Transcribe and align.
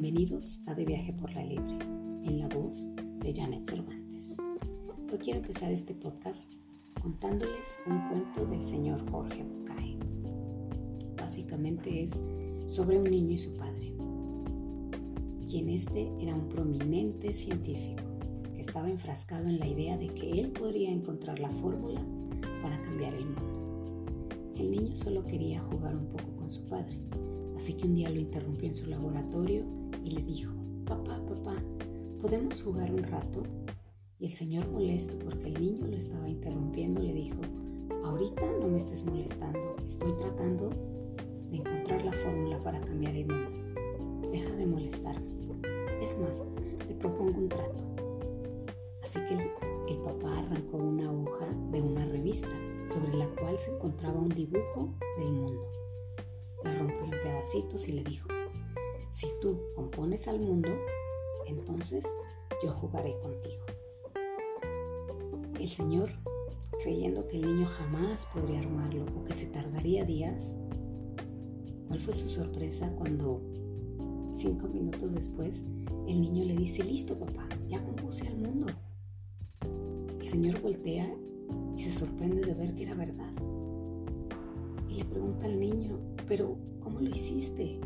Bienvenidos 0.00 0.62
a 0.66 0.74
De 0.74 0.84
Viaje 0.84 1.12
por 1.12 1.32
la 1.32 1.42
Libre, 1.42 1.76
en 2.22 2.38
la 2.38 2.46
voz 2.46 2.88
de 3.18 3.34
Janet 3.34 3.68
Cervantes. 3.68 4.36
Hoy 5.10 5.18
quiero 5.18 5.40
empezar 5.40 5.72
este 5.72 5.92
podcast 5.92 6.54
contándoles 7.02 7.80
un 7.84 8.08
cuento 8.08 8.46
del 8.46 8.64
señor 8.64 9.10
Jorge 9.10 9.42
Bucay. 9.42 9.98
Básicamente 11.16 12.04
es 12.04 12.24
sobre 12.68 13.00
un 13.00 13.10
niño 13.10 13.32
y 13.32 13.38
su 13.38 13.56
padre, 13.56 13.92
quien 15.48 15.68
este 15.68 16.08
era 16.20 16.32
un 16.32 16.48
prominente 16.48 17.34
científico 17.34 18.04
que 18.54 18.60
estaba 18.60 18.88
enfrascado 18.88 19.48
en 19.48 19.58
la 19.58 19.66
idea 19.66 19.98
de 19.98 20.10
que 20.10 20.30
él 20.30 20.52
podría 20.52 20.92
encontrar 20.92 21.40
la 21.40 21.50
fórmula 21.50 22.00
para 22.62 22.80
cambiar 22.82 23.14
el 23.14 23.26
mundo. 23.26 24.54
El 24.54 24.70
niño 24.70 24.94
solo 24.94 25.24
quería 25.24 25.60
jugar 25.60 25.96
un 25.96 26.06
poco 26.06 26.36
con 26.36 26.52
su 26.52 26.64
padre 26.66 26.96
Así 27.58 27.72
que 27.74 27.88
un 27.88 27.96
día 27.96 28.08
lo 28.08 28.20
interrumpió 28.20 28.68
en 28.68 28.76
su 28.76 28.88
laboratorio 28.88 29.64
y 30.04 30.12
le 30.12 30.22
dijo, 30.22 30.52
papá, 30.86 31.20
papá, 31.26 31.56
¿podemos 32.20 32.62
jugar 32.62 32.94
un 32.94 33.02
rato? 33.02 33.42
Y 34.20 34.26
el 34.26 34.32
señor 34.32 34.70
molesto 34.70 35.18
porque 35.18 35.48
el 35.48 35.60
niño 35.60 35.88
lo 35.88 35.96
estaba 35.96 36.28
interrumpiendo 36.28 37.02
le 37.02 37.12
dijo, 37.12 37.40
ahorita 38.04 38.42
no 38.60 38.68
me 38.68 38.78
estés 38.78 39.04
molestando, 39.04 39.74
estoy 39.88 40.12
tratando 40.12 40.70
de 41.50 41.56
encontrar 41.56 42.04
la 42.04 42.12
fórmula 42.12 42.60
para 42.60 42.80
cambiar 42.80 43.16
el 43.16 43.26
mundo. 43.26 44.30
Deja 44.30 44.54
de 44.54 44.64
molestarme. 44.64 45.26
Es 46.00 46.16
más, 46.16 46.46
te 46.86 46.94
propongo 46.94 47.40
un 47.40 47.48
trato. 47.48 47.82
Así 49.02 49.18
que 49.26 49.34
el, 49.34 49.50
el 49.88 49.96
papá 50.04 50.38
arrancó 50.38 50.76
una 50.76 51.10
hoja 51.10 51.48
de 51.72 51.82
una 51.82 52.06
revista 52.06 52.54
sobre 52.94 53.16
la 53.16 53.26
cual 53.30 53.58
se 53.58 53.74
encontraba 53.74 54.20
un 54.20 54.28
dibujo 54.28 54.94
del 55.18 55.32
mundo 55.32 55.87
la 56.64 56.74
rompió 56.74 57.04
en 57.04 57.10
pedacitos 57.10 57.88
y 57.88 57.92
le 57.92 58.04
dijo, 58.04 58.28
si 59.10 59.26
tú 59.40 59.58
compones 59.74 60.28
al 60.28 60.40
mundo, 60.40 60.70
entonces 61.46 62.04
yo 62.62 62.72
jugaré 62.72 63.18
contigo. 63.20 63.64
El 65.58 65.68
Señor, 65.68 66.10
creyendo 66.82 67.26
que 67.26 67.36
el 67.36 67.42
niño 67.42 67.66
jamás 67.66 68.26
podría 68.26 68.60
armarlo 68.60 69.04
o 69.16 69.24
que 69.24 69.34
se 69.34 69.46
tardaría 69.46 70.04
días, 70.04 70.56
¿cuál 71.88 72.00
fue 72.00 72.14
su 72.14 72.28
sorpresa 72.28 72.92
cuando 72.96 73.42
cinco 74.36 74.68
minutos 74.68 75.14
después 75.14 75.62
el 76.06 76.20
niño 76.20 76.44
le 76.44 76.54
dice, 76.54 76.84
listo 76.84 77.18
papá, 77.18 77.48
ya 77.68 77.82
compuse 77.82 78.28
al 78.28 78.36
mundo? 78.36 78.66
El 80.20 80.26
Señor 80.26 80.60
voltea 80.60 81.12
y 81.76 81.82
se 81.82 81.90
sorprende 81.90 82.42
de 82.42 82.54
ver 82.54 82.74
que 82.74 82.84
era 82.84 82.94
verdad. 82.94 83.32
Y 84.88 84.94
le 84.94 85.04
pregunta 85.04 85.46
al 85.46 85.58
niño, 85.58 85.98
pero 86.28 86.56
¿cómo 86.82 87.00
lo 87.00 87.08
hiciste? 87.08 87.80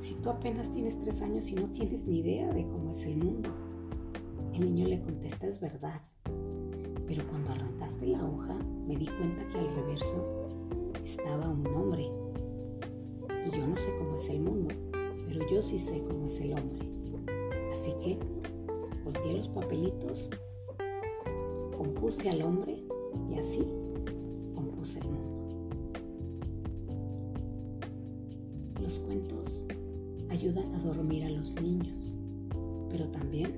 Si 0.00 0.14
tú 0.14 0.30
apenas 0.30 0.72
tienes 0.72 0.98
tres 0.98 1.20
años 1.20 1.48
y 1.50 1.54
no 1.54 1.68
tienes 1.68 2.04
ni 2.06 2.20
idea 2.20 2.52
de 2.52 2.66
cómo 2.66 2.92
es 2.92 3.04
el 3.06 3.18
mundo. 3.18 3.50
El 4.54 4.74
niño 4.74 4.88
le 4.88 5.00
contesta, 5.00 5.46
es 5.46 5.60
verdad. 5.60 6.00
Pero 7.06 7.26
cuando 7.28 7.52
arrancaste 7.52 8.06
la 8.06 8.24
hoja, 8.24 8.54
me 8.86 8.96
di 8.96 9.06
cuenta 9.06 9.46
que 9.48 9.58
al 9.58 9.74
reverso 9.74 10.48
estaba 11.04 11.48
un 11.48 11.66
hombre. 11.68 12.10
Y 13.46 13.56
yo 13.56 13.66
no 13.66 13.76
sé 13.76 13.94
cómo 13.98 14.16
es 14.16 14.28
el 14.28 14.40
mundo, 14.40 14.74
pero 15.26 15.48
yo 15.48 15.62
sí 15.62 15.78
sé 15.78 16.02
cómo 16.02 16.26
es 16.26 16.40
el 16.40 16.52
hombre. 16.52 16.88
Así 17.72 17.92
que 18.02 18.18
volteé 19.04 19.36
los 19.36 19.48
papelitos, 19.48 20.28
compuse 21.76 22.30
al 22.30 22.42
hombre 22.42 22.82
y 23.30 23.38
así 23.38 23.66
compuse 24.54 24.98
el 25.00 25.08
mundo. 25.08 25.31
Los 28.82 28.98
cuentos 28.98 29.64
ayudan 30.28 30.74
a 30.74 30.78
dormir 30.80 31.22
a 31.22 31.30
los 31.30 31.54
niños, 31.62 32.16
pero 32.90 33.06
también 33.12 33.52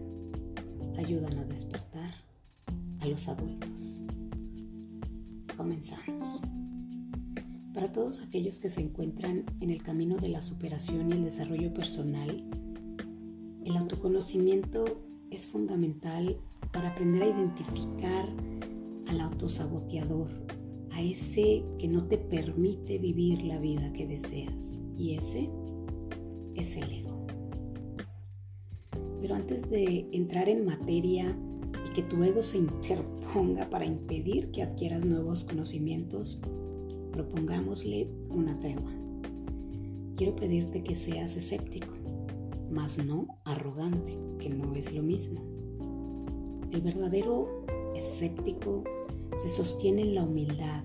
ayudan 0.99 1.39
a 1.39 1.45
despertar 1.45 2.13
a 3.01 3.07
los 3.07 3.27
adultos. 3.27 4.01
Comenzamos. 5.57 6.43
Para 7.73 7.91
todos 7.91 8.21
aquellos 8.21 8.59
que 8.59 8.69
se 8.69 8.83
encuentran 8.83 9.47
en 9.61 9.71
el 9.71 9.83
camino 9.83 10.17
de 10.19 10.29
la 10.29 10.43
superación 10.43 11.09
y 11.09 11.15
el 11.15 11.25
desarrollo 11.25 11.73
personal, 11.73 12.45
el 13.65 13.77
autoconocimiento 13.79 14.85
es 15.31 15.47
fundamental 15.47 16.37
para 16.71 16.91
aprender 16.91 17.23
a 17.23 17.29
identificar 17.29 18.29
al 19.07 19.21
autosaboteador 19.23 20.29
a 20.91 21.01
ese 21.01 21.65
que 21.79 21.89
no 21.89 22.05
te 22.05 22.19
permite 22.19 22.99
vivir 22.99 23.43
la 23.43 23.59
vida 23.59 23.91
que 23.95 24.07
deseas. 24.07 24.84
Y 24.97 25.17
ese 25.17 25.51
es 26.55 26.77
el 26.77 26.91
ego. 26.91 27.27
Pero 29.21 29.35
antes 29.35 29.69
de 29.71 30.09
entrar 30.13 30.49
en 30.49 30.67
materia 30.67 31.37
y 31.87 31.95
que 31.95 32.03
tu 32.03 32.23
ego 32.23 32.43
se 32.43 32.59
interponga 32.59 33.69
para 33.71 33.87
impedir 33.87 34.51
que 34.51 34.63
adquieras 34.63 35.05
nuevos 35.05 35.45
conocimientos, 35.45 36.41
propongámosle 37.13 38.09
una 38.31 38.59
tregua. 38.61 38.93
Quiero 40.17 40.37
pedirte 40.37 40.83
que 40.83 40.95
seas 40.95 41.37
escéptico, 41.37 41.95
mas 42.71 43.05
no 43.05 43.27
arrogante, 43.45 44.17
que 44.39 44.51
no 44.51 44.75
es 44.75 44.93
lo 44.93 45.03
mismo. 45.03 45.41
El 46.71 46.83
verdadero 46.83 47.65
escéptico 47.97 48.85
se 49.43 49.49
sostiene 49.49 50.03
en 50.03 50.15
la 50.15 50.25
humildad. 50.25 50.85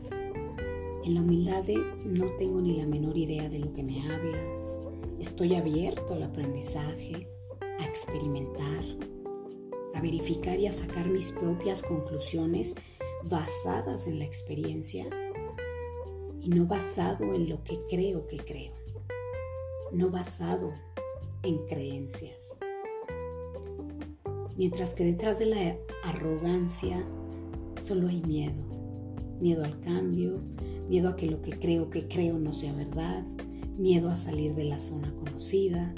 En 1.06 1.16
la 1.16 1.22
humildad 1.22 1.64
no 2.06 2.26
tengo 2.38 2.62
ni 2.62 2.78
la 2.78 2.86
menor 2.86 3.18
idea 3.18 3.50
de 3.50 3.60
lo 3.60 3.74
que 3.74 3.84
me 3.84 4.02
hablas, 4.12 4.80
estoy 5.20 5.56
abierto 5.56 6.14
al 6.14 6.24
aprendizaje, 6.24 7.28
a 7.80 7.86
experimentar, 7.86 8.84
a 9.96 10.02
verificar 10.02 10.60
y 10.60 10.68
a 10.68 10.74
sacar 10.74 11.08
mis 11.08 11.32
propias 11.32 11.84
conclusiones 11.84 12.76
basadas 13.24 14.08
en 14.08 14.20
la 14.20 14.26
experiencia 14.26 15.08
y 16.42 16.50
no 16.50 16.66
basado 16.66 17.34
en 17.34 17.50
lo 17.50 17.64
que 17.64 17.80
creo 17.90 18.28
que 18.28 18.38
creo, 18.38 18.74
no 19.94 20.10
basado 20.10 20.74
en 21.44 21.66
creencias. 21.66 22.58
Mientras 24.58 24.94
que 24.94 25.06
detrás 25.06 25.40
de 25.40 25.46
la 25.46 25.78
arrogancia 26.04 27.02
solo 27.80 28.10
hay 28.10 28.22
miedo. 28.22 28.62
Miedo 29.40 29.64
al 29.64 29.80
cambio, 29.80 30.42
miedo 30.90 31.10
a 31.10 31.16
que 31.16 31.28
lo 31.28 31.42
que 31.42 31.52
creo 31.52 31.90
que 31.90 32.08
creo 32.08 32.40
no 32.40 32.52
sea 32.54 32.74
verdad, 32.74 33.24
miedo 33.78 34.10
a 34.10 34.16
salir 34.16 34.56
de 34.56 34.64
la 34.64 34.80
zona 34.80 35.14
conocida, 35.14 35.94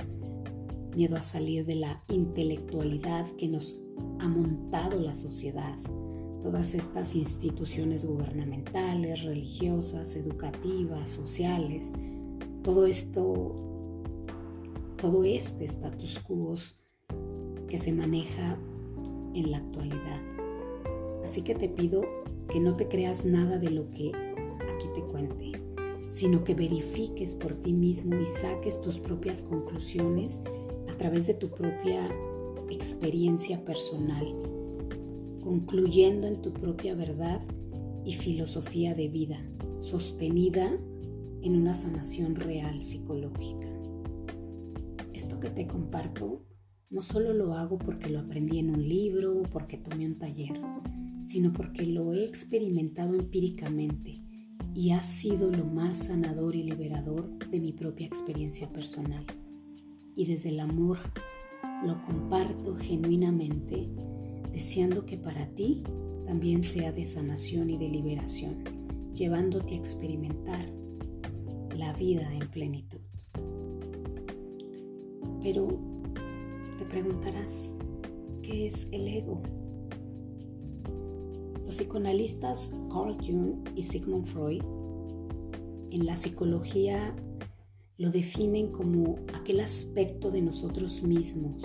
miedo 0.96 1.16
a 1.16 1.24
salir 1.24 1.66
de 1.66 1.76
la 1.76 2.04
intelectualidad 2.10 3.26
que 3.38 3.48
nos 3.48 3.78
ha 4.20 4.28
montado 4.28 5.00
la 5.00 5.16
sociedad, 5.16 5.78
todas 6.44 6.74
estas 6.74 7.16
instituciones 7.16 8.06
gubernamentales, 8.06 9.24
religiosas, 9.24 10.16
educativas, 10.16 11.10
sociales, 11.10 11.94
todo 12.62 12.86
esto, 12.86 13.56
todo 14.98 15.24
este 15.24 15.66
status 15.66 16.20
quo 16.20 16.56
que 17.70 17.78
se 17.78 17.94
maneja 17.94 18.58
en 19.34 19.52
la 19.52 19.58
actualidad. 19.58 20.20
Así 21.24 21.44
que 21.44 21.56
te 21.56 21.70
pido 21.70 22.02
que 22.50 22.60
no 22.60 22.76
te 22.76 22.90
creas 22.90 23.26
nada 23.26 23.58
de 23.58 23.70
lo 23.70 23.90
que 23.90 24.12
te 24.90 25.02
cuente, 25.02 25.52
sino 26.10 26.44
que 26.44 26.54
verifiques 26.54 27.36
por 27.36 27.54
ti 27.56 27.74
mismo 27.74 28.16
y 28.20 28.26
saques 28.26 28.80
tus 28.82 29.00
propias 29.00 29.42
conclusiones 29.42 30.44
a 30.90 30.98
través 30.98 31.28
de 31.28 31.34
tu 31.34 31.50
propia 31.50 32.10
experiencia 32.70 33.64
personal, 33.64 34.26
concluyendo 35.42 36.28
en 36.28 36.42
tu 36.42 36.54
propia 36.54 36.96
verdad 36.96 37.42
y 38.06 38.14
filosofía 38.14 38.94
de 38.94 39.08
vida, 39.08 39.42
sostenida 39.80 40.78
en 41.42 41.56
una 41.56 41.74
sanación 41.74 42.36
real 42.36 42.84
psicológica. 42.84 43.68
Esto 45.14 45.40
que 45.40 45.50
te 45.50 45.68
comparto 45.68 46.46
no 46.90 47.04
solo 47.04 47.34
lo 47.34 47.54
hago 47.54 47.78
porque 47.78 48.10
lo 48.10 48.20
aprendí 48.20 48.60
en 48.60 48.70
un 48.70 48.88
libro 48.88 49.40
o 49.40 49.44
porque 49.44 49.78
tomé 49.78 50.06
un 50.06 50.18
taller, 50.18 50.60
sino 51.26 51.54
porque 51.54 51.86
lo 51.86 52.14
he 52.14 52.26
experimentado 52.26 53.16
empíricamente 53.16 54.22
y 54.74 54.92
ha 54.92 55.04
sido 55.04 55.52
lo 55.52 55.66
más 55.66 56.06
sanador 56.06 56.56
y 56.56 56.64
liberador 56.64 57.28
de 57.50 57.60
mi 57.60 57.74
propia 57.74 58.08
experiencia 58.08 58.70
personal. 58.70 59.26
Y 60.16 60.26
desde 60.26 60.50
el 60.50 60.60
amor 60.60 60.98
lo 61.86 62.02
comparto 62.06 62.76
genuinamente, 62.76 63.90
deseando 64.52 65.06
que 65.06 65.18
para 65.18 65.48
ti 65.48 65.84
también 66.26 66.64
sea 66.64 66.92
de 66.92 67.06
sanación 67.06 67.70
y 67.70 67.78
de 67.78 67.90
liberación, 67.90 68.64
llevándote 69.14 69.74
a 69.74 69.78
experimentar 69.78 70.66
la 71.76 71.94
vida 71.94 72.34
en 72.34 72.48
plenitud. 72.50 73.00
Pero 75.42 75.68
te 76.78 76.86
preguntarás, 76.86 77.76
¿qué 78.44 78.68
es 78.68 78.88
el 78.92 79.08
ego? 79.08 79.42
Psicoanalistas 81.82 82.76
Carl 82.92 83.18
Jung 83.26 83.68
y 83.76 83.82
Sigmund 83.82 84.28
Freud 84.28 84.62
en 85.90 86.06
la 86.06 86.16
psicología 86.16 87.16
lo 87.98 88.12
definen 88.12 88.68
como 88.68 89.16
aquel 89.34 89.62
aspecto 89.62 90.30
de 90.30 90.44
nosotros 90.44 91.02
mismos, 91.02 91.64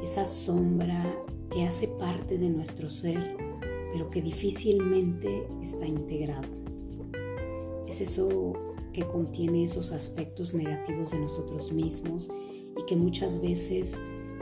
esa 0.00 0.26
sombra 0.26 1.04
que 1.50 1.64
hace 1.64 1.88
parte 1.88 2.38
de 2.38 2.48
nuestro 2.50 2.88
ser, 2.88 3.36
pero 3.92 4.08
que 4.10 4.22
difícilmente 4.22 5.48
está 5.60 5.88
integrado. 5.88 6.46
Es 7.88 8.00
eso 8.00 8.52
que 8.92 9.08
contiene 9.08 9.64
esos 9.64 9.90
aspectos 9.90 10.54
negativos 10.54 11.10
de 11.10 11.18
nosotros 11.18 11.72
mismos 11.72 12.30
y 12.80 12.86
que 12.86 12.94
muchas 12.94 13.42
veces 13.42 13.98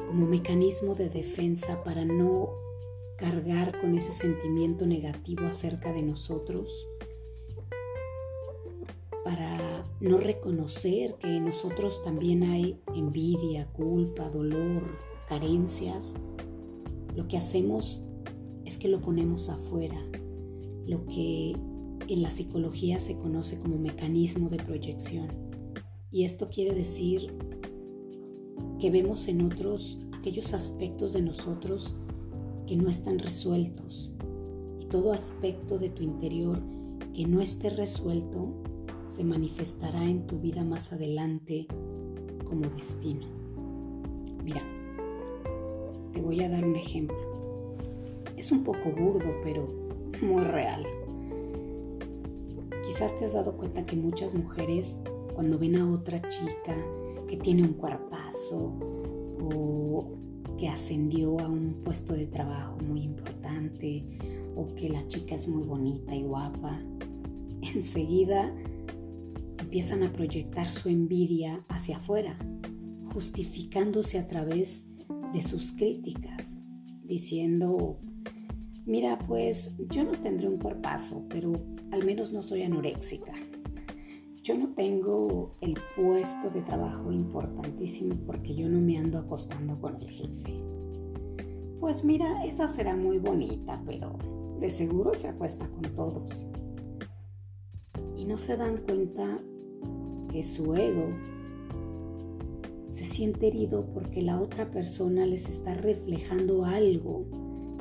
como 0.08 0.26
mecanismo 0.26 0.94
de 0.94 1.08
defensa 1.08 1.82
para 1.84 2.04
no 2.04 2.65
cargar 3.16 3.80
con 3.80 3.94
ese 3.94 4.12
sentimiento 4.12 4.86
negativo 4.86 5.46
acerca 5.46 5.92
de 5.92 6.02
nosotros, 6.02 6.86
para 9.24 9.84
no 10.00 10.18
reconocer 10.18 11.14
que 11.14 11.36
en 11.36 11.46
nosotros 11.46 12.04
también 12.04 12.44
hay 12.44 12.80
envidia, 12.94 13.66
culpa, 13.72 14.28
dolor, 14.28 14.98
carencias, 15.28 16.14
lo 17.16 17.26
que 17.26 17.38
hacemos 17.38 18.02
es 18.64 18.76
que 18.78 18.88
lo 18.88 19.00
ponemos 19.00 19.48
afuera, 19.48 20.00
lo 20.86 21.06
que 21.06 21.56
en 22.08 22.22
la 22.22 22.30
psicología 22.30 22.98
se 22.98 23.16
conoce 23.16 23.58
como 23.58 23.78
mecanismo 23.78 24.48
de 24.48 24.58
proyección. 24.58 25.28
Y 26.12 26.24
esto 26.24 26.48
quiere 26.48 26.74
decir 26.74 27.32
que 28.78 28.90
vemos 28.90 29.26
en 29.28 29.42
otros 29.42 29.98
aquellos 30.18 30.52
aspectos 30.54 31.12
de 31.14 31.22
nosotros 31.22 31.96
que 32.66 32.76
no 32.76 32.88
están 32.88 33.18
resueltos. 33.18 34.10
Y 34.80 34.86
todo 34.86 35.12
aspecto 35.12 35.78
de 35.78 35.90
tu 35.90 36.02
interior 36.02 36.60
que 37.14 37.26
no 37.26 37.40
esté 37.40 37.70
resuelto 37.70 38.54
se 39.08 39.24
manifestará 39.24 40.04
en 40.04 40.26
tu 40.26 40.38
vida 40.38 40.64
más 40.64 40.92
adelante 40.92 41.66
como 42.44 42.68
destino. 42.70 43.26
Mira, 44.44 44.62
te 46.12 46.20
voy 46.20 46.42
a 46.42 46.48
dar 46.48 46.64
un 46.64 46.76
ejemplo. 46.76 47.16
Es 48.36 48.52
un 48.52 48.64
poco 48.64 48.90
burdo, 48.90 49.32
pero 49.42 49.68
muy 50.22 50.44
real. 50.44 50.86
Quizás 52.86 53.16
te 53.18 53.24
has 53.24 53.32
dado 53.32 53.56
cuenta 53.56 53.84
que 53.84 53.96
muchas 53.96 54.34
mujeres 54.34 55.00
cuando 55.34 55.58
ven 55.58 55.76
a 55.76 55.90
otra 55.90 56.20
chica 56.28 56.74
que 57.26 57.36
tiene 57.36 57.62
un 57.62 57.74
cuerpazo 57.74 58.72
o 59.40 60.25
que 60.58 60.68
ascendió 60.68 61.38
a 61.40 61.48
un 61.48 61.82
puesto 61.84 62.14
de 62.14 62.26
trabajo 62.26 62.78
muy 62.86 63.02
importante 63.02 64.04
o 64.56 64.74
que 64.74 64.88
la 64.88 65.06
chica 65.08 65.34
es 65.34 65.48
muy 65.48 65.62
bonita 65.62 66.14
y 66.14 66.22
guapa, 66.22 66.80
enseguida 67.74 68.52
empiezan 69.58 70.02
a 70.02 70.12
proyectar 70.12 70.70
su 70.70 70.88
envidia 70.88 71.64
hacia 71.68 71.98
afuera, 71.98 72.38
justificándose 73.12 74.18
a 74.18 74.28
través 74.28 74.86
de 75.32 75.42
sus 75.42 75.72
críticas, 75.72 76.56
diciendo, 77.04 77.98
mira, 78.86 79.18
pues 79.18 79.72
yo 79.90 80.04
no 80.04 80.12
tendré 80.12 80.48
un 80.48 80.58
cuerpazo, 80.58 81.24
pero 81.28 81.52
al 81.90 82.04
menos 82.04 82.32
no 82.32 82.42
soy 82.42 82.62
anoréxica. 82.62 83.34
Yo 84.46 84.56
no 84.56 84.68
tengo 84.76 85.56
el 85.60 85.76
puesto 85.96 86.50
de 86.50 86.62
trabajo 86.62 87.10
importantísimo 87.10 88.14
porque 88.26 88.54
yo 88.54 88.68
no 88.68 88.80
me 88.80 88.96
ando 88.96 89.18
acostando 89.18 89.76
con 89.80 89.96
el 89.96 90.08
jefe. 90.08 90.62
Pues 91.80 92.04
mira, 92.04 92.44
esa 92.44 92.68
será 92.68 92.94
muy 92.94 93.18
bonita, 93.18 93.82
pero 93.84 94.12
de 94.60 94.70
seguro 94.70 95.14
se 95.14 95.26
acuesta 95.26 95.68
con 95.68 95.82
todos. 95.96 96.46
Y 98.16 98.24
no 98.24 98.36
se 98.36 98.56
dan 98.56 98.76
cuenta 98.86 99.36
que 100.30 100.44
su 100.44 100.76
ego 100.76 101.08
se 102.92 103.04
siente 103.04 103.48
herido 103.48 103.84
porque 103.92 104.22
la 104.22 104.40
otra 104.40 104.70
persona 104.70 105.26
les 105.26 105.48
está 105.48 105.74
reflejando 105.74 106.64
algo 106.64 107.24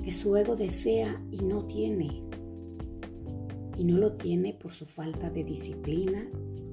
que 0.03 0.11
su 0.11 0.35
ego 0.35 0.55
desea 0.55 1.23
y 1.29 1.43
no 1.43 1.65
tiene. 1.65 2.24
Y 3.77 3.83
no 3.83 3.97
lo 3.97 4.13
tiene 4.13 4.53
por 4.53 4.71
su 4.71 4.85
falta 4.85 5.29
de 5.29 5.43
disciplina 5.43 6.25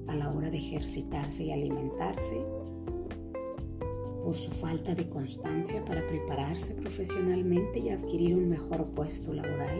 a 0.07 0.15
la 0.15 0.31
hora 0.31 0.49
de 0.49 0.57
ejercitarse 0.57 1.43
y 1.43 1.51
alimentarse, 1.51 2.45
por 4.23 4.35
su 4.35 4.51
falta 4.51 4.95
de 4.95 5.09
constancia 5.09 5.83
para 5.83 6.05
prepararse 6.07 6.73
profesionalmente 6.75 7.79
y 7.79 7.89
adquirir 7.89 8.35
un 8.35 8.49
mejor 8.49 8.85
puesto 8.91 9.33
laboral, 9.33 9.79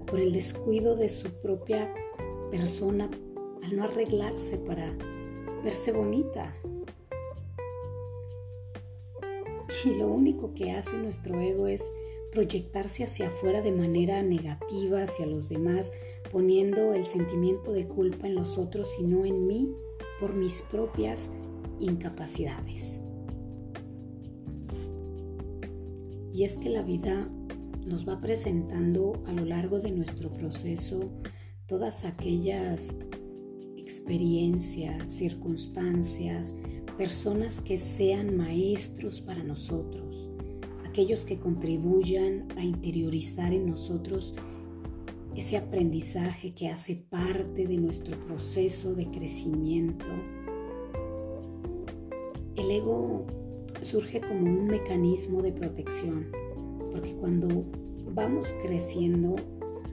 o 0.00 0.06
por 0.06 0.20
el 0.20 0.32
descuido 0.32 0.96
de 0.96 1.08
su 1.08 1.30
propia 1.40 1.92
persona 2.50 3.08
al 3.62 3.76
no 3.76 3.84
arreglarse 3.84 4.58
para 4.58 4.94
verse 5.62 5.92
bonita. 5.92 6.54
Y 9.84 9.94
lo 9.94 10.08
único 10.08 10.52
que 10.52 10.72
hace 10.72 10.96
nuestro 10.98 11.40
ego 11.40 11.66
es 11.66 11.82
proyectarse 12.32 13.04
hacia 13.04 13.28
afuera 13.28 13.62
de 13.62 13.72
manera 13.72 14.22
negativa 14.22 15.02
hacia 15.02 15.26
los 15.26 15.48
demás, 15.48 15.92
poniendo 16.30 16.94
el 16.94 17.06
sentimiento 17.06 17.72
de 17.72 17.86
culpa 17.86 18.26
en 18.26 18.34
los 18.34 18.58
otros 18.58 18.88
y 18.98 19.04
no 19.04 19.24
en 19.24 19.46
mí 19.46 19.72
por 20.20 20.34
mis 20.34 20.62
propias 20.62 21.32
incapacidades. 21.80 23.00
Y 26.32 26.44
es 26.44 26.56
que 26.56 26.70
la 26.70 26.82
vida 26.82 27.28
nos 27.84 28.08
va 28.08 28.20
presentando 28.20 29.14
a 29.26 29.32
lo 29.32 29.44
largo 29.44 29.80
de 29.80 29.90
nuestro 29.90 30.32
proceso 30.32 31.10
todas 31.66 32.04
aquellas 32.04 32.94
experiencias, 33.76 35.10
circunstancias, 35.10 36.54
personas 36.96 37.60
que 37.60 37.78
sean 37.78 38.36
maestros 38.36 39.20
para 39.20 39.42
nosotros, 39.42 40.29
aquellos 40.90 41.24
que 41.24 41.38
contribuyan 41.38 42.48
a 42.56 42.64
interiorizar 42.64 43.52
en 43.52 43.70
nosotros 43.70 44.34
ese 45.36 45.56
aprendizaje 45.56 46.52
que 46.52 46.68
hace 46.68 46.96
parte 46.96 47.68
de 47.68 47.76
nuestro 47.76 48.18
proceso 48.18 48.92
de 48.94 49.08
crecimiento. 49.08 50.06
El 52.56 52.72
ego 52.72 53.24
surge 53.82 54.20
como 54.20 54.40
un 54.40 54.66
mecanismo 54.66 55.42
de 55.42 55.52
protección, 55.52 56.26
porque 56.90 57.14
cuando 57.14 57.64
vamos 58.12 58.52
creciendo, 58.60 59.36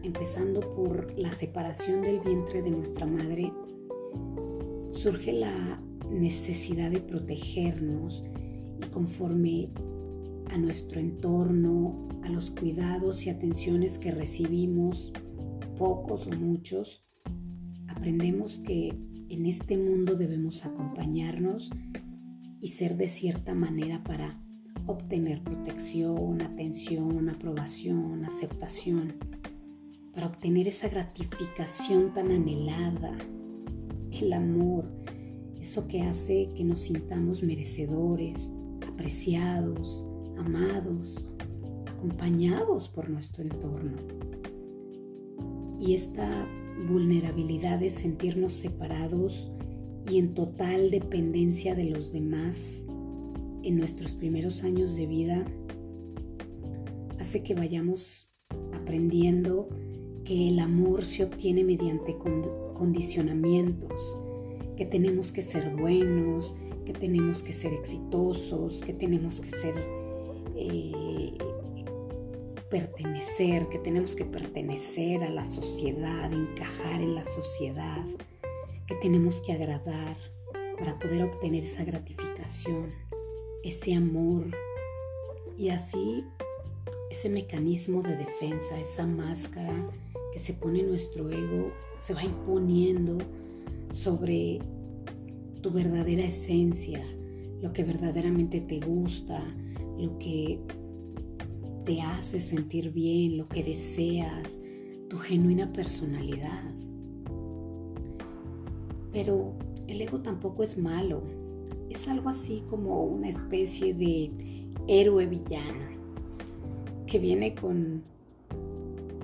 empezando 0.01 0.61
por 0.73 1.13
la 1.15 1.31
separación 1.31 2.01
del 2.01 2.21
vientre 2.21 2.63
de 2.63 2.71
nuestra 2.71 3.05
madre, 3.05 3.53
surge 4.89 5.31
la 5.31 5.79
necesidad 6.09 6.89
de 6.89 7.01
protegernos 7.01 8.23
y 8.83 8.89
conforme 8.89 9.69
a 10.51 10.57
nuestro 10.57 10.99
entorno, 10.99 12.07
a 12.23 12.29
los 12.29 12.51
cuidados 12.51 13.25
y 13.25 13.29
atenciones 13.29 13.97
que 13.97 14.11
recibimos, 14.11 15.11
pocos 15.77 16.27
o 16.27 16.31
muchos, 16.31 17.05
aprendemos 17.87 18.57
que 18.59 18.89
en 19.29 19.45
este 19.45 19.77
mundo 19.77 20.15
debemos 20.15 20.65
acompañarnos 20.65 21.69
y 22.61 22.69
ser 22.69 22.97
de 22.97 23.09
cierta 23.09 23.53
manera 23.53 24.03
para 24.03 24.39
obtener 24.85 25.43
protección, 25.43 26.41
atención, 26.41 27.29
aprobación, 27.29 28.23
aceptación, 28.25 29.15
para 30.13 30.27
obtener 30.27 30.67
esa 30.67 30.87
gratificación 30.87 32.13
tan 32.13 32.31
anhelada, 32.31 33.11
el 34.11 34.33
amor, 34.33 34.89
eso 35.59 35.87
que 35.87 36.01
hace 36.01 36.49
que 36.55 36.63
nos 36.63 36.81
sintamos 36.81 37.43
merecedores, 37.43 38.51
apreciados, 38.87 40.05
amados, 40.37 41.27
acompañados 41.85 42.89
por 42.89 43.09
nuestro 43.09 43.43
entorno. 43.43 43.97
Y 45.79 45.93
esta 45.95 46.47
vulnerabilidad 46.89 47.79
de 47.79 47.89
sentirnos 47.89 48.53
separados 48.53 49.51
y 50.09 50.19
en 50.19 50.33
total 50.33 50.91
dependencia 50.91 51.75
de 51.75 51.85
los 51.85 52.11
demás 52.11 52.85
en 53.63 53.77
nuestros 53.77 54.13
primeros 54.13 54.63
años 54.63 54.95
de 54.95 55.05
vida 55.05 55.45
hace 57.19 57.43
que 57.43 57.55
vayamos 57.55 58.29
aprendiendo 58.73 59.69
que 60.23 60.49
el 60.49 60.59
amor 60.59 61.03
se 61.03 61.23
obtiene 61.23 61.63
mediante 61.63 62.17
condicionamientos, 62.73 64.17
que 64.75 64.85
tenemos 64.85 65.31
que 65.31 65.41
ser 65.41 65.75
buenos, 65.75 66.55
que 66.85 66.93
tenemos 66.93 67.43
que 67.43 67.53
ser 67.53 67.73
exitosos, 67.73 68.81
que 68.81 68.93
tenemos 68.93 69.41
que 69.41 69.49
ser 69.49 69.96
eh, 70.57 71.37
pertenecer, 72.69 73.67
que 73.69 73.79
tenemos 73.79 74.15
que 74.15 74.25
pertenecer 74.25 75.23
a 75.23 75.29
la 75.29 75.45
sociedad, 75.45 76.31
encajar 76.33 77.01
en 77.01 77.15
la 77.15 77.25
sociedad, 77.25 78.03
que 78.85 78.95
tenemos 78.95 79.41
que 79.41 79.53
agradar 79.53 80.17
para 80.77 80.97
poder 80.99 81.23
obtener 81.23 81.63
esa 81.63 81.83
gratificación, 81.83 82.91
ese 83.63 83.93
amor 83.93 84.47
y 85.57 85.69
así 85.69 86.25
ese 87.09 87.29
mecanismo 87.29 88.01
de 88.01 88.15
defensa, 88.15 88.79
esa 88.79 89.07
máscara 89.07 89.89
que 90.31 90.39
se 90.39 90.53
pone 90.53 90.81
en 90.81 90.89
nuestro 90.89 91.29
ego, 91.29 91.71
se 91.99 92.13
va 92.13 92.23
imponiendo 92.23 93.17
sobre 93.93 94.59
tu 95.61 95.71
verdadera 95.71 96.25
esencia, 96.25 97.03
lo 97.61 97.73
que 97.73 97.83
verdaderamente 97.83 98.61
te 98.61 98.79
gusta, 98.79 99.43
lo 99.97 100.17
que 100.19 100.59
te 101.85 102.01
hace 102.01 102.39
sentir 102.39 102.91
bien, 102.91 103.37
lo 103.37 103.47
que 103.47 103.63
deseas, 103.63 104.61
tu 105.09 105.17
genuina 105.17 105.71
personalidad. 105.71 106.73
Pero 109.11 109.53
el 109.87 110.01
ego 110.01 110.19
tampoco 110.19 110.63
es 110.63 110.77
malo, 110.77 111.21
es 111.89 112.07
algo 112.07 112.29
así 112.29 112.63
como 112.69 113.03
una 113.05 113.29
especie 113.29 113.93
de 113.93 114.29
héroe 114.87 115.25
villano 115.25 115.97
que 117.05 117.19
viene 117.19 117.55
con, 117.55 118.03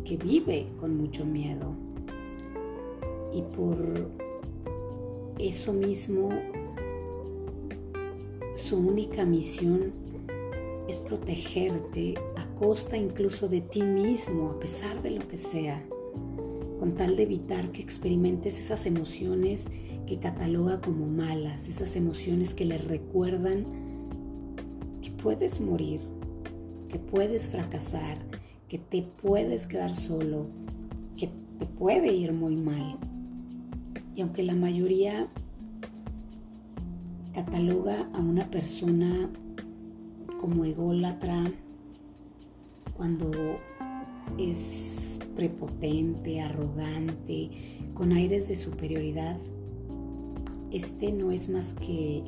que 0.05 0.17
vive 0.17 0.67
con 0.79 0.97
mucho 0.97 1.25
miedo. 1.25 1.75
Y 3.33 3.41
por 3.55 3.77
eso 5.37 5.73
mismo, 5.73 6.29
su 8.55 8.77
única 8.77 9.25
misión 9.25 10.02
es 10.87 10.99
protegerte 10.99 12.15
a 12.35 12.45
costa 12.55 12.97
incluso 12.97 13.47
de 13.47 13.61
ti 13.61 13.81
mismo, 13.81 14.51
a 14.51 14.59
pesar 14.59 15.01
de 15.01 15.11
lo 15.11 15.27
que 15.27 15.37
sea, 15.37 15.81
con 16.79 16.95
tal 16.95 17.15
de 17.15 17.23
evitar 17.23 17.71
que 17.71 17.81
experimentes 17.81 18.59
esas 18.59 18.85
emociones 18.85 19.65
que 20.05 20.19
cataloga 20.19 20.81
como 20.81 21.05
malas, 21.07 21.67
esas 21.67 21.95
emociones 21.95 22.53
que 22.53 22.65
le 22.65 22.77
recuerdan 22.77 23.65
que 25.01 25.11
puedes 25.11 25.61
morir, 25.61 26.01
que 26.89 26.99
puedes 26.99 27.47
fracasar, 27.47 28.17
que 28.67 28.77
te 28.77 29.01
puedes 29.01 29.65
quedar 29.67 29.95
solo, 29.95 30.47
que 31.15 31.29
te 31.59 31.65
puede 31.65 32.13
ir 32.13 32.33
muy 32.33 32.57
mal. 32.57 32.97
Y 34.15 34.21
aunque 34.21 34.43
la 34.43 34.55
mayoría 34.55 35.27
cataloga 37.33 38.09
a 38.13 38.19
una 38.19 38.49
persona 38.51 39.29
como 40.43 40.65
ególatra 40.65 41.45
cuando 42.97 43.31
es 44.37 45.17
prepotente, 45.37 46.41
arrogante, 46.41 47.49
con 47.93 48.11
aires 48.11 48.49
de 48.49 48.57
superioridad, 48.57 49.37
este 50.69 51.13
no 51.13 51.31
es 51.31 51.47
más 51.47 51.75
que 51.75 52.23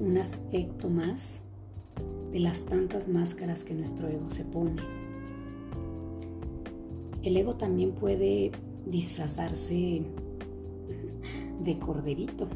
un 0.00 0.16
aspecto 0.16 0.88
más 0.88 1.42
de 2.32 2.40
las 2.40 2.64
tantas 2.64 3.06
máscaras 3.06 3.64
que 3.64 3.74
nuestro 3.74 4.08
ego 4.08 4.30
se 4.30 4.44
pone. 4.44 4.80
El 7.22 7.36
ego 7.36 7.56
también 7.56 7.92
puede 7.92 8.50
disfrazarse 8.86 10.04
de 11.62 11.78
corderito. 11.78 12.48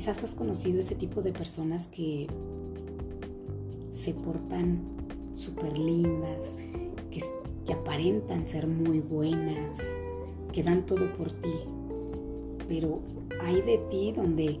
Quizás 0.00 0.24
has 0.24 0.34
conocido 0.34 0.80
ese 0.80 0.94
tipo 0.94 1.20
de 1.20 1.30
personas 1.30 1.86
que 1.86 2.26
se 4.02 4.14
portan 4.14 4.80
súper 5.36 5.76
lindas, 5.76 6.56
que, 7.10 7.22
que 7.66 7.74
aparentan 7.74 8.48
ser 8.48 8.66
muy 8.66 9.00
buenas, 9.00 9.78
que 10.54 10.62
dan 10.62 10.86
todo 10.86 11.12
por 11.18 11.30
ti, 11.32 11.52
pero 12.66 13.00
hay 13.42 13.60
de 13.60 13.76
ti 13.90 14.12
donde 14.16 14.58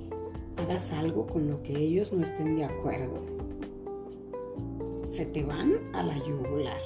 hagas 0.58 0.92
algo 0.92 1.26
con 1.26 1.48
lo 1.48 1.62
que 1.62 1.74
ellos 1.74 2.12
no 2.12 2.22
estén 2.22 2.56
de 2.56 2.64
acuerdo. 2.66 3.16
Se 5.08 5.24
te 5.24 5.42
van 5.42 5.72
a 5.94 6.02
la 6.02 6.22
yugular 6.22 6.82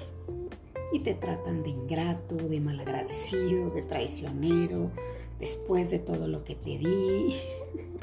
y 0.93 1.01
te 1.01 1.15
tratan 1.15 1.65
de 1.65 1.71
ingrato, 1.71 2.37
de 2.37 2.61
malagradecido, 2.61 3.71
de 3.71 3.83
traicionero, 3.83 4.93
después 5.41 5.91
de 5.91 5.99
todo 5.99 6.29
lo 6.29 6.45
que 6.45 6.55
te 6.55 6.79
di. 6.79 7.35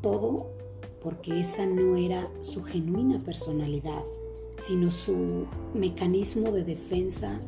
todo 0.00 0.46
porque 1.02 1.40
esa 1.40 1.66
no 1.66 1.96
era 1.96 2.28
su 2.40 2.62
genuina 2.62 3.18
personalidad, 3.20 4.02
sino 4.58 4.90
su 4.90 5.46
mecanismo 5.74 6.50
de 6.50 6.64
defensa 6.64 7.40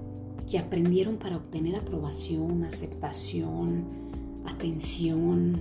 que 0.48 0.58
aprendieron 0.58 1.16
para 1.16 1.36
obtener 1.36 1.76
aprobación, 1.76 2.64
aceptación, 2.64 3.84
atención, 4.44 5.58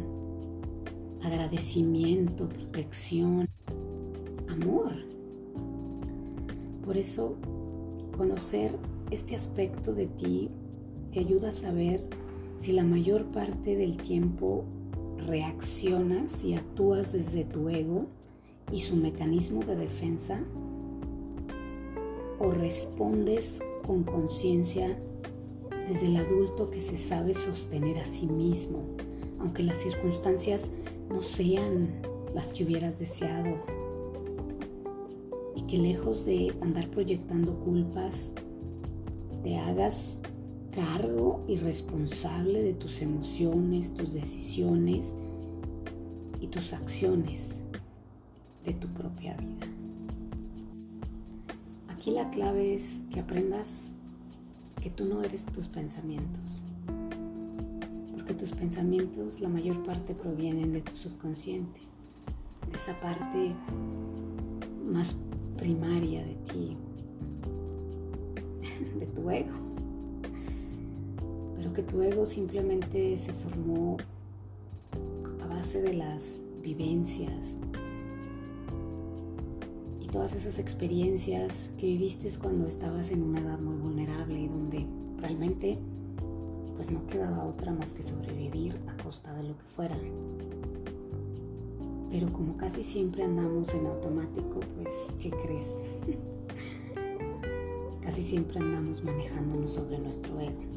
agradecimiento, 1.21 2.47
protección, 2.49 3.47
amor. 4.47 4.93
Por 6.85 6.97
eso, 6.97 7.35
conocer 8.17 8.75
este 9.11 9.35
aspecto 9.35 9.93
de 9.93 10.07
ti 10.07 10.49
te 11.11 11.19
ayuda 11.19 11.49
a 11.49 11.53
saber 11.53 12.03
si 12.59 12.71
la 12.71 12.83
mayor 12.83 13.25
parte 13.25 13.75
del 13.75 13.97
tiempo 13.97 14.65
reaccionas 15.25 16.43
y 16.43 16.55
actúas 16.55 17.11
desde 17.13 17.43
tu 17.43 17.69
ego 17.69 18.07
y 18.71 18.81
su 18.81 18.95
mecanismo 18.95 19.63
de 19.63 19.75
defensa 19.75 20.39
o 22.39 22.51
respondes 22.51 23.61
con 23.85 24.03
conciencia 24.03 24.97
desde 25.87 26.05
el 26.05 26.17
adulto 26.17 26.69
que 26.69 26.81
se 26.81 26.97
sabe 26.97 27.33
sostener 27.33 27.97
a 27.97 28.05
sí 28.05 28.27
mismo, 28.27 28.83
aunque 29.39 29.63
las 29.63 29.77
circunstancias 29.77 30.71
no 31.09 31.21
sean 31.21 31.89
las 32.33 32.53
que 32.53 32.63
hubieras 32.63 32.99
deseado. 32.99 33.57
Y 35.55 35.63
que 35.63 35.77
lejos 35.77 36.25
de 36.25 36.53
andar 36.61 36.89
proyectando 36.89 37.55
culpas, 37.59 38.33
te 39.43 39.57
hagas 39.57 40.21
cargo 40.79 41.43
y 41.45 41.57
responsable 41.57 42.63
de 42.63 42.73
tus 42.73 43.01
emociones, 43.01 43.93
tus 43.93 44.13
decisiones 44.13 45.17
y 46.39 46.47
tus 46.47 46.71
acciones 46.71 47.61
de 48.63 48.73
tu 48.73 48.87
propia 48.87 49.35
vida. 49.35 49.67
Aquí 51.89 52.11
la 52.11 52.29
clave 52.29 52.75
es 52.75 53.05
que 53.11 53.19
aprendas 53.19 53.91
que 54.81 54.89
tú 54.89 55.03
no 55.03 55.21
eres 55.21 55.45
tus 55.47 55.67
pensamientos. 55.67 56.61
Porque 58.13 58.33
tus 58.33 58.51
pensamientos 58.51 59.41
la 59.41 59.49
mayor 59.49 59.83
parte 59.83 60.15
provienen 60.15 60.71
de 60.71 60.81
tu 60.81 60.95
subconsciente, 60.95 61.81
de 62.71 62.77
esa 62.77 62.97
parte 63.01 63.53
más 64.89 65.13
primaria 65.57 66.23
de 66.23 66.35
ti, 66.35 66.77
de 68.99 69.05
tu 69.07 69.29
ego. 69.29 69.69
Pero 71.59 71.73
que 71.73 71.83
tu 71.83 72.01
ego 72.01 72.25
simplemente 72.25 73.17
se 73.17 73.33
formó 73.33 73.97
a 75.43 75.47
base 75.47 75.81
de 75.81 75.93
las 75.93 76.37
vivencias, 76.63 77.59
todas 80.09 80.33
esas 80.33 80.57
experiencias 80.57 81.69
que 81.77 81.87
viviste 81.87 82.31
cuando 82.39 82.65
estabas 82.65 83.11
en 83.11 83.23
una 83.23 83.41
edad 83.41 83.59
muy 83.59 83.75
vulnerable 83.75 84.39
y 84.39 84.47
donde 84.47 84.85
realmente 85.19 85.77
pues 86.77 86.91
no 86.91 87.05
quedaba 87.07 87.43
otra 87.43 87.73
más 87.73 87.93
que 87.93 88.03
sobrevivir 88.03 88.77
a 88.87 89.03
costa 89.03 89.33
de 89.33 89.43
lo 89.43 89.57
que 89.57 89.65
fuera. 89.75 89.97
Pero 92.09 92.31
como 92.31 92.55
casi 92.55 92.83
siempre 92.83 93.23
andamos 93.23 93.73
en 93.73 93.85
automático, 93.85 94.61
pues 94.77 94.93
¿qué 95.21 95.29
crees? 95.29 95.77
casi 98.01 98.23
siempre 98.23 98.59
andamos 98.59 99.03
manejándonos 99.03 99.73
sobre 99.73 99.99
nuestro 99.99 100.39
ego. 100.39 100.68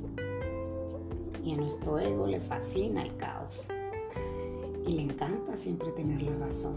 Y 1.43 1.55
a 1.55 1.57
nuestro 1.57 1.99
ego 1.99 2.27
le 2.27 2.41
fascina 2.41 3.03
el 3.03 3.17
caos. 3.17 3.67
Y 4.87 4.93
le 4.93 5.03
encanta 5.03 5.57
siempre 5.57 5.91
tener 5.93 6.23
la 6.23 6.47
razón. 6.47 6.77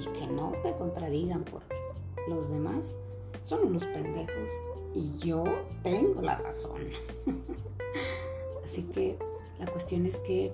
Y 0.00 0.18
que 0.18 0.26
no 0.26 0.52
te 0.62 0.74
contradigan 0.74 1.44
porque 1.44 1.74
los 2.28 2.48
demás 2.48 2.98
son 3.46 3.66
unos 3.66 3.84
pendejos 3.84 4.50
y 4.94 5.16
yo 5.18 5.44
tengo 5.82 6.22
la 6.22 6.36
razón. 6.36 6.80
Así 8.64 8.82
que 8.84 9.18
la 9.58 9.66
cuestión 9.66 10.06
es 10.06 10.16
que 10.16 10.52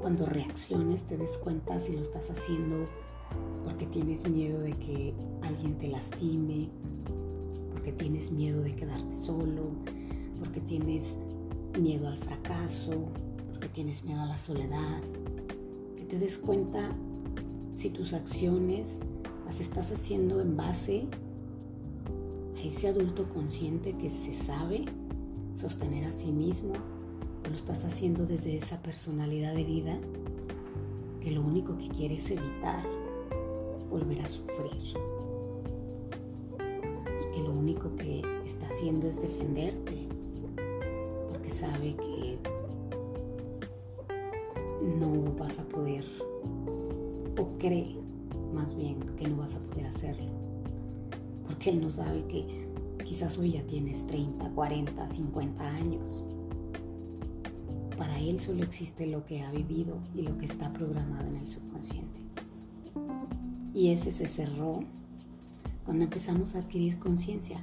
cuando 0.00 0.26
reacciones 0.26 1.04
te 1.04 1.16
des 1.16 1.38
cuenta 1.38 1.78
si 1.78 1.92
lo 1.92 2.02
estás 2.02 2.30
haciendo 2.30 2.86
porque 3.64 3.86
tienes 3.86 4.28
miedo 4.28 4.60
de 4.60 4.72
que 4.72 5.14
alguien 5.42 5.78
te 5.78 5.88
lastime, 5.88 6.68
porque 7.72 7.92
tienes 7.92 8.32
miedo 8.32 8.62
de 8.62 8.74
quedarte 8.74 9.16
solo, 9.16 9.70
porque 10.40 10.60
tienes 10.60 11.18
miedo 11.78 12.08
al 12.08 12.18
fracaso, 12.18 13.08
porque 13.50 13.68
tienes 13.68 14.04
miedo 14.04 14.20
a 14.20 14.26
la 14.26 14.38
soledad. 14.38 15.00
Que 15.96 16.04
te 16.04 16.18
des 16.18 16.38
cuenta 16.38 16.90
si 17.76 17.90
tus 17.90 18.12
acciones 18.12 19.00
las 19.46 19.60
estás 19.60 19.90
haciendo 19.92 20.40
en 20.40 20.56
base 20.56 21.06
a 22.56 22.62
ese 22.62 22.88
adulto 22.88 23.28
consciente 23.32 23.94
que 23.96 24.10
se 24.10 24.34
sabe 24.34 24.84
sostener 25.56 26.04
a 26.04 26.12
sí 26.12 26.30
mismo 26.30 26.72
o 27.44 27.48
lo 27.48 27.56
estás 27.56 27.84
haciendo 27.84 28.24
desde 28.24 28.56
esa 28.56 28.80
personalidad 28.82 29.56
herida 29.56 29.98
que 31.20 31.30
lo 31.30 31.42
único 31.42 31.76
que 31.76 31.88
quiere 31.88 32.16
es 32.16 32.30
evitar 32.30 32.84
volver 33.90 34.20
a 34.20 34.28
sufrir 34.28 34.96
y 37.20 37.34
que 37.34 37.42
lo 37.42 37.52
único 37.52 37.94
que 37.96 38.22
está 38.44 38.66
haciendo 38.68 39.08
es 39.08 39.20
defenderte 39.20 40.01
sabe 41.62 41.94
que 41.94 42.38
no 44.98 45.32
vas 45.38 45.60
a 45.60 45.62
poder, 45.62 46.04
o 47.38 47.56
cree 47.58 48.00
más 48.52 48.74
bien 48.74 48.98
que 49.16 49.28
no 49.28 49.36
vas 49.36 49.54
a 49.54 49.60
poder 49.60 49.86
hacerlo. 49.86 50.26
Porque 51.46 51.70
Él 51.70 51.80
no 51.80 51.90
sabe 51.92 52.24
que 52.26 52.66
quizás 53.04 53.38
hoy 53.38 53.52
ya 53.52 53.62
tienes 53.62 54.04
30, 54.08 54.50
40, 54.50 55.06
50 55.06 55.68
años. 55.68 56.24
Para 57.96 58.18
Él 58.18 58.40
solo 58.40 58.64
existe 58.64 59.06
lo 59.06 59.24
que 59.24 59.42
ha 59.42 59.52
vivido 59.52 59.98
y 60.16 60.22
lo 60.22 60.36
que 60.38 60.46
está 60.46 60.72
programado 60.72 61.28
en 61.28 61.36
el 61.36 61.46
subconsciente. 61.46 62.20
Y 63.72 63.90
ese 63.90 64.10
se 64.10 64.26
cerró 64.26 64.80
cuando 65.84 66.02
empezamos 66.02 66.56
a 66.56 66.58
adquirir 66.58 66.98
conciencia, 66.98 67.60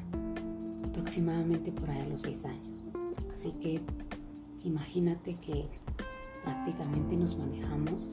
aproximadamente 0.87 1.73
por 1.73 1.89
ahí 1.89 1.99
a 1.99 2.07
los 2.07 2.21
6 2.21 2.45
años. 2.45 2.85
Así 3.33 3.51
que 3.62 3.81
imagínate 4.63 5.36
que 5.36 5.65
prácticamente 6.43 7.15
nos 7.15 7.38
manejamos 7.38 8.12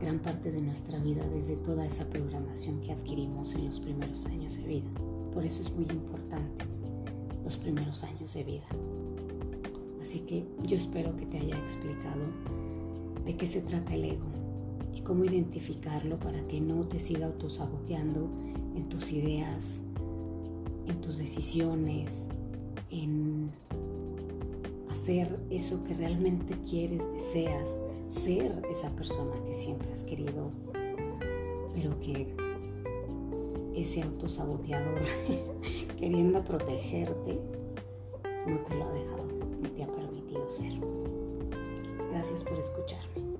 gran 0.00 0.18
parte 0.18 0.50
de 0.50 0.60
nuestra 0.60 0.98
vida 0.98 1.26
desde 1.28 1.56
toda 1.56 1.86
esa 1.86 2.04
programación 2.08 2.80
que 2.80 2.92
adquirimos 2.92 3.54
en 3.54 3.66
los 3.66 3.80
primeros 3.80 4.26
años 4.26 4.56
de 4.56 4.64
vida. 4.64 4.90
Por 5.32 5.44
eso 5.44 5.62
es 5.62 5.72
muy 5.72 5.84
importante 5.84 6.64
los 7.44 7.56
primeros 7.56 8.02
años 8.04 8.34
de 8.34 8.44
vida. 8.44 8.66
Así 10.00 10.20
que 10.20 10.44
yo 10.64 10.76
espero 10.76 11.16
que 11.16 11.26
te 11.26 11.38
haya 11.38 11.56
explicado 11.56 12.22
de 13.24 13.36
qué 13.36 13.46
se 13.46 13.60
trata 13.60 13.94
el 13.94 14.04
ego 14.04 14.26
y 14.94 15.00
cómo 15.02 15.24
identificarlo 15.24 16.18
para 16.18 16.46
que 16.48 16.60
no 16.60 16.82
te 16.86 16.98
siga 16.98 17.26
autosaboteando 17.26 18.28
en 18.74 18.88
tus 18.88 19.12
ideas, 19.12 19.82
en 20.86 21.00
tus 21.00 21.18
decisiones, 21.18 22.28
en 22.90 23.31
hacer 25.02 25.36
eso 25.50 25.82
que 25.82 25.94
realmente 25.94 26.54
quieres, 26.70 27.02
deseas, 27.14 27.68
ser 28.08 28.62
esa 28.70 28.88
persona 28.90 29.32
que 29.44 29.52
siempre 29.52 29.92
has 29.92 30.04
querido, 30.04 30.52
pero 31.74 31.98
que 31.98 32.32
ese 33.74 34.02
autosaboteador 34.02 35.00
queriendo 35.98 36.40
protegerte 36.44 37.40
no 38.46 38.58
te 38.58 38.74
lo 38.76 38.84
ha 38.84 38.92
dejado 38.92 39.26
ni 39.60 39.68
te 39.70 39.82
ha 39.82 39.88
permitido 39.88 40.48
ser. 40.48 40.72
Gracias 42.12 42.44
por 42.44 42.60
escucharme. 42.60 43.38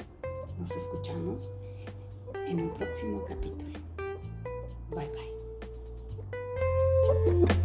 Nos 0.59 0.73
escuchamos 0.73 1.53
en 2.49 2.61
un 2.61 2.71
próximo 2.75 3.23
capítulo. 3.25 3.79
Bye 4.91 5.13
bye. 7.47 7.62